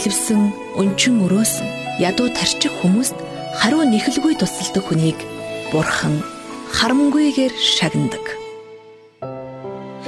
[0.00, 1.68] бэлэвсэн, өнчин өрөөсөн,
[2.00, 3.12] ядуу тарчих хүмүүст
[3.60, 5.18] хариу нэхэлгүй тусалдаг хүнийг
[5.76, 6.24] Бурхан
[6.72, 8.24] харамгүйгээр шагнадаг.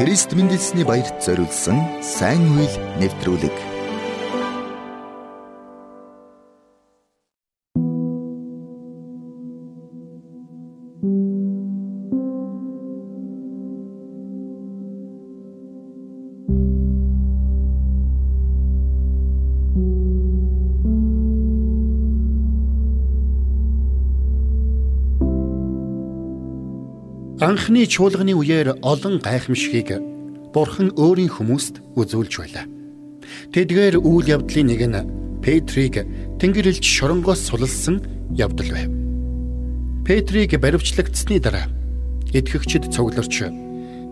[0.01, 2.73] Христ мэндэлсний баярт зориулсан сайн үйл
[3.05, 3.53] нэвтрүүлэг
[27.43, 29.99] Анхны чуулганы үеэр олон гайхамшигыг
[30.55, 32.71] Бурхан өөрийн хүмүүст үзүүлж байлаа.
[33.51, 36.07] Тэдгээр үйл явдлын нэг нь Петрийг
[36.39, 37.99] Тэнгэрлэгч шоронгоос суллсан
[38.31, 38.91] явдал байв.
[40.07, 41.67] Петрийг баривчлагдсны дараа
[42.31, 43.51] итгэгчид цугларч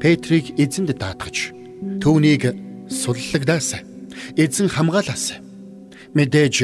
[0.02, 1.54] Петрийг эзэнд даатгаж
[2.02, 2.50] түүнийг
[2.90, 3.86] суллагдаасаа
[4.34, 5.38] эзэн хамгаалаасаа
[6.18, 6.56] мэдээж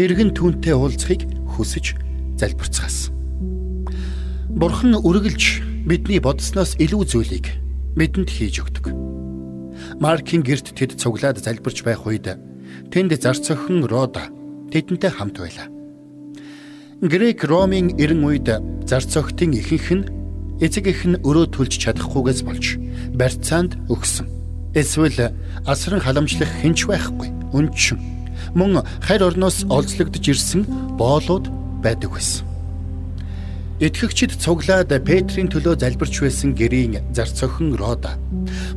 [0.00, 1.92] эргэн түүнтэй уулзахыг хүсэж
[2.40, 3.12] залбирцгаасан.
[4.56, 7.46] Бурхан үргэлж бидний бодсноос илүү зүйлийг
[7.94, 8.90] бидэнд хийж өгдөг.
[10.02, 12.34] Маркийн герт тэд цуглаад залбирч байх үед
[12.90, 14.26] тэнд зарц охин Рода
[14.74, 15.70] тэдэнтэй хамт байлаа.
[16.98, 18.50] Грек Ромын эрен үед
[18.82, 20.08] зарц охтын ихэнх нь
[20.58, 22.66] эцэг их нь өрөө төлж чадахгүйгээс болж
[23.14, 24.26] барьцаанд өгсөн.
[24.74, 25.30] Эсвэл
[25.70, 27.30] асран халамжлах хинч байхгүй.
[27.54, 28.02] Үнчин
[28.58, 30.66] мөн хайр орноос олзлогдож ирсэн
[30.98, 31.46] боолууд
[31.84, 32.45] байдаг байсан.
[33.76, 38.16] Итгэгчид цуглаад Петрийн төлөө залбирч байсан гэрийн зарц охин Рода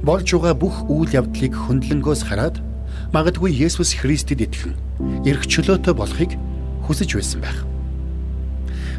[0.04, 2.60] болж байгаа бүх үйл явдлыг хөндлөнгөөс хараад
[3.16, 4.76] магадгүй Есүс Христэд итгэн
[5.24, 6.36] эрх чөлөөтэй болохыг
[6.84, 7.64] хүсэж байсан байх.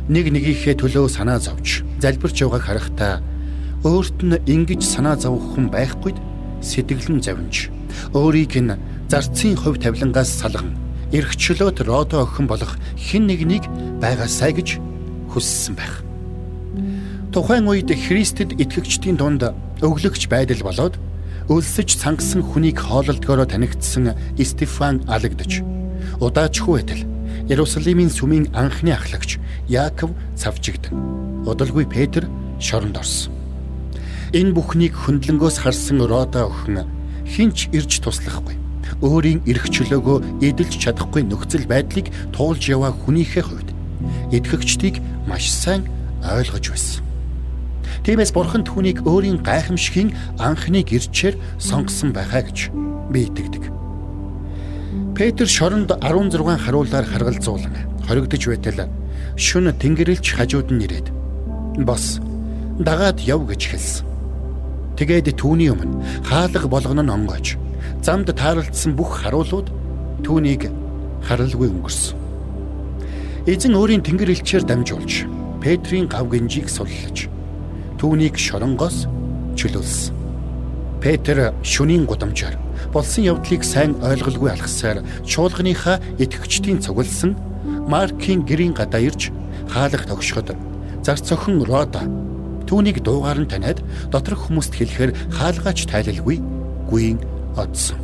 [0.09, 3.21] Нэг нэгийнхээ төлөө санаа зовж залбирч байгааг харахтаа
[3.85, 6.17] өөрт нь ингэж санаа зовох хүн байхгүйд
[6.65, 7.69] сэтгэлэн завинж
[8.17, 8.73] өөрийг нь
[9.13, 10.81] зарцын хувь тавилангаас салган
[11.13, 13.69] эрх чөлөөт Родо охин болох хэн нэгнийг
[14.01, 14.81] байгаасай гэж
[15.31, 16.03] хүссэн байх.
[17.31, 20.95] Тухайн үед Христэд итгэгчдийн дунд өглөгч байдал болоод
[21.47, 25.63] өлсөж цангасан хүнийг хоололдгороо танигдсан Стефан алагдаж
[26.19, 27.03] удаачгүй байтал
[27.51, 32.27] Иерусалимийн сүмийн анхны ахлагч Яаков цавчигдан удалгүй Петр
[32.59, 33.35] шоронд орсон.
[34.35, 36.87] Энэ бүхнийг хөндлөнгөөс харсан Рода охин
[37.27, 38.59] хинч ирж туслахгүй
[39.03, 43.70] өөрийн эрх чөлөөгөө эдэлж чадахгүй нөхцөл байдлыг туулж яваа хүнийхээ хувьд
[44.33, 45.87] итгэгчдийг маш сайн
[46.25, 47.05] ойлгож байсан.
[48.05, 52.73] Тиймээс бурхан түүнийг өөрийн гайхамшигын анхны гэрчээр сонгосон байхаа гэж
[53.13, 53.65] би итгэдэг.
[55.17, 57.77] Петр шоронд 16 харуулаар харгалзуулан
[58.09, 58.89] хоригдож байтал
[59.37, 61.13] шүн тэнгэрлэгч хажууд нь ирээд
[61.85, 62.21] бос
[62.81, 64.07] дагаад яв гэж хэлсэн.
[64.97, 67.61] Тэгээд түүний өмнө хаалга болгоно нь онгойж
[68.01, 69.69] замд тааралдсан бүх харуулууд
[70.25, 70.73] түүнийг
[71.25, 72.20] харалгүй өнгөрсөн.
[73.51, 75.27] Эзэн өөрийн тэнгэр элчээр дамжуулж
[75.59, 77.27] Петрийн гав гинжийг суллаж
[77.99, 79.11] түүнийг шоронгоос
[79.59, 80.15] чөлөөлсөн.
[81.03, 82.55] Петр шүнийн гудамжаар
[82.95, 87.35] болсон явдлыг сайн ойлголгүй алхасаар чуулганыхаа итгэгчдийн цугласан
[87.91, 89.35] Маркийн гэрийн гадаа ирж
[89.67, 90.55] хаалга тогшоход
[91.03, 92.07] зарц охин Рода
[92.71, 93.83] түүнийг дуугаар нь таниад
[94.15, 96.39] доторх хүмүүст хэлэхээр хаалгаач тайлалгүй
[96.87, 97.19] гүйн
[97.59, 97.99] одсон.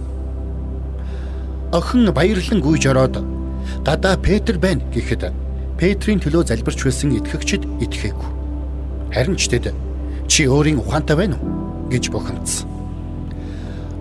[1.71, 3.35] Охин баярлан гүйж ороод
[3.84, 5.32] гадаа Петр байна гэхэд
[5.77, 8.31] Петрийн төлөө залбирч байсан итгэгчид итгэхээгүй.
[9.12, 9.77] Харин ч тэд
[10.27, 12.69] чи өөрийн ухаантай байна уу гэж бохомдсон.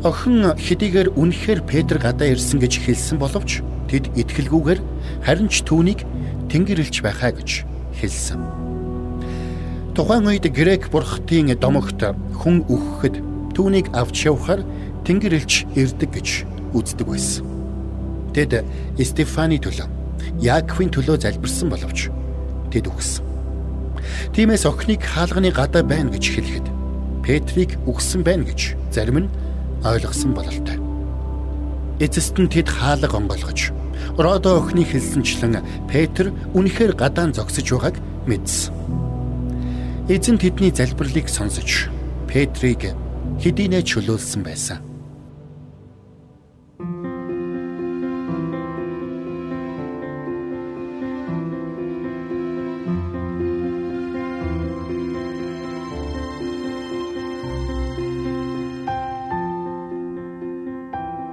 [0.06, 4.80] Охин хэдийгээр үнэхээр Петр гадаа ирсэн гэж хэлсэн боловч тэд итгэлгүйгээр
[5.26, 6.06] харин ч түүнийг
[6.50, 7.66] тэнгэрлж байхаа гэж
[7.98, 8.40] хэлсэн.
[9.96, 12.02] Тухайн үед грек бурхтын домогт
[12.38, 13.16] хүн өгөхөд
[13.56, 14.62] түүнийг авч явахаар
[15.08, 16.30] тэнгэрлж ирдэг гэж
[16.76, 17.55] үздэг байсан.
[18.36, 18.68] Тэд
[19.00, 19.88] Стефаны төлөө
[20.44, 22.12] Яаковын төлөө залбирсан боловч
[22.68, 23.24] тэд үгсэн.
[24.36, 26.68] Тиймээс охиныг хаалганы гадаа байна гэж хэлэхэд
[27.24, 29.32] Петрийг үгсэн байна гэж зарим нь
[29.88, 30.76] ойлгосон бололтой.
[32.04, 33.72] Эцэст нь тэд хаалга онгойлгож
[34.20, 37.96] Родо охиныг хэлсэнчлэн Петр үнэхээр гадаан зогсож байгааг
[38.28, 38.76] мэдсэн.
[40.12, 41.88] Эзэн тэдний залбирлыг сонсож
[42.28, 42.92] Петрийг
[43.40, 44.95] хэдийнэ чөлөөлсөн байсан.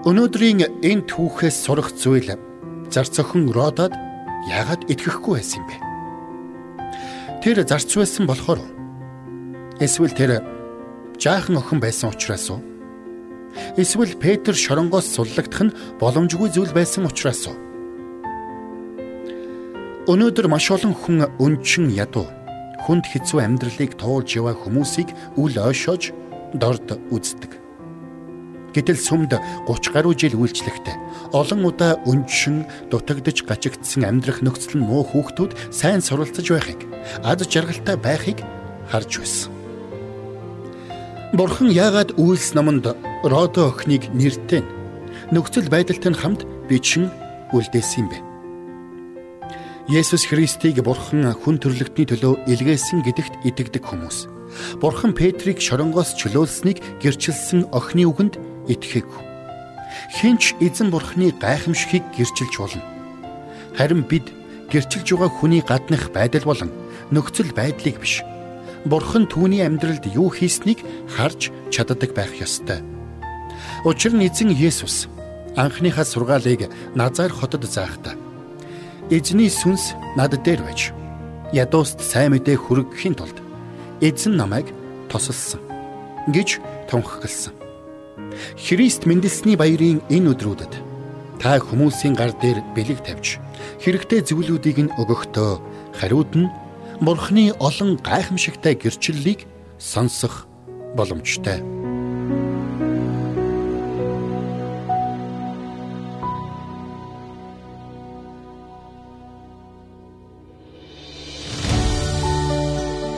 [0.03, 2.35] Өнөөдрийн энэ түүхээс сурах зүйл
[2.91, 3.95] зарц охин Родод
[4.51, 5.77] яагаад итгэхгүй байсан юм бэ?
[7.39, 8.59] Тэр зарц байсан болохоор
[9.79, 10.43] эсвэл тэр
[11.23, 12.59] жаахан охин байсан учраас уу?
[13.79, 17.55] Эсвэл Петр шоронгоос суллагдах нь боломжгүй зүйл байсан учраас уу?
[20.11, 22.27] Өнөөдөр маш олон хүн өнчин ядуу
[22.83, 26.11] хүнд хэцүү амьдралыг туулж яваа хүмүүсийг үл ойшоож
[26.59, 27.62] дорд үздэг.
[28.73, 29.37] Гэтэл сүмд
[29.69, 30.97] 30 гаруй жил үйлчлэхдээ
[31.37, 36.81] олон удаа өнчин дутагдж гажигдсан амьдрах нөхцөл нь муу хүүхдүүд сайн суралцж байхыг,
[37.21, 38.41] аз жаргалтай байхыг
[38.89, 39.53] харж байсан.
[41.37, 42.93] Бурхан яагаад үйлс номонд
[43.25, 44.65] Родо охиныг нэртэн
[45.33, 47.09] нөхцөл байдалтай хамт бичин
[47.53, 48.19] үлдээсэн юм бэ?
[49.89, 54.29] Есүс Христийг Бурхан хүн төрлөختний төлөө илгээсэн гэдэгт итгэдэг хүмүүс.
[54.79, 58.37] Бурхан Петрийг шоронгоос чөлөөлсөнийг гэрчилсэн охины үгэнд
[58.69, 59.23] итгэхэггүй.
[60.19, 62.83] Хинч эзэн Бурханы гайхамшигыг гэрчилж болно.
[63.77, 64.27] Харин бид
[64.71, 66.71] гэрчилж байгаа хүний гаднах байдал болон
[67.11, 68.23] нөхцөл байдлыг биш.
[68.85, 70.83] Бурхан түүний амьдралд юу хийснийг
[71.15, 72.83] харж чаддаг байх ёстой.
[73.85, 75.07] Учир нь эзэн Есүс
[75.57, 78.17] анхныхаа сургаалыг Назар хотод заахтаа
[79.11, 80.89] Эзний сүнс над дээр байж
[81.53, 83.37] ядууст сайн мэдээ хүргэхийн тулд
[84.01, 84.73] эзэн намайг
[85.11, 85.61] тосолсон
[86.33, 87.62] гэж тунхагласан.
[88.57, 90.73] Христ мэндэлсний баярын энэ өдрүүдэд
[91.43, 93.43] та хүмүүсийн гар дээр бэлэг тавьж
[93.83, 95.53] хэрэгтэй зүйлүүдийг нь өгөхдөө
[95.99, 96.53] хариуд нь
[97.03, 99.43] Бурхны олон гайхамшигтай гэрчлэлийг
[99.75, 100.47] сонсох
[100.95, 101.59] боломжтой.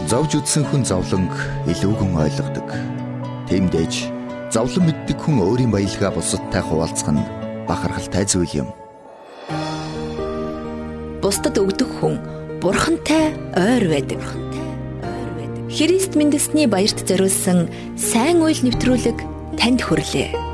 [0.09, 1.35] Зовж үтсэн хүн зовлонг
[1.69, 2.69] илүүгэн ойлгодог.
[3.53, 4.14] Тиймдээж
[4.55, 7.27] зовлон мэддэг хүн өөрийн баялгаа бусадтай хуваалцах нь
[7.67, 8.69] бахархалтай зүйл юм.
[11.19, 12.23] Бусдад өгдөг хүн
[12.63, 14.23] бурхантай ойр байдаг.
[15.75, 17.67] Христ мэндэлсний баярт зориулсан
[17.99, 19.19] сайн үйл нэвтрүүлэг
[19.59, 20.54] танд хүрлээ.